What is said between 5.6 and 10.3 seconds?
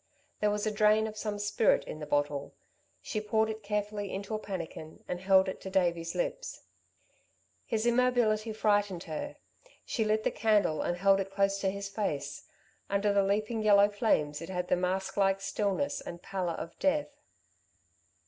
to Davey's lips. His immobility frightened her. She lit